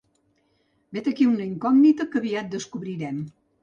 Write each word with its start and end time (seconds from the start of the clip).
Vet 0.97 1.11
aquí 1.13 1.29
una 1.33 1.47
incògnita 1.51 2.11
que 2.17 2.23
aviat 2.25 2.53
descobrirem. 2.59 3.27